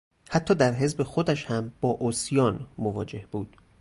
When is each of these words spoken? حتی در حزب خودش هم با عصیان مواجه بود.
حتی 0.29 0.55
در 0.55 0.73
حزب 0.73 1.03
خودش 1.03 1.45
هم 1.45 1.71
با 1.81 1.97
عصیان 2.01 2.67
مواجه 2.77 3.27
بود. 3.31 3.57